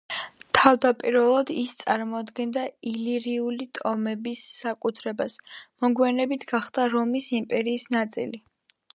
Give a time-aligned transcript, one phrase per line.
[0.57, 5.35] თავდაპირველად ის წარმოადგენდა ილირიული ტომების საკუთრებას,
[5.85, 8.41] მოგვიანებით გახდა რომის იმპერიის ნაწილი.